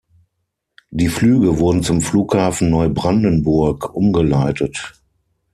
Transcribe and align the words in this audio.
Die 0.89 1.09
Flüge 1.09 1.59
wurden 1.59 1.83
zum 1.83 2.01
Flughafen 2.01 2.71
Neubrandenburg 2.71 3.93
umgeleitet. 3.93 4.93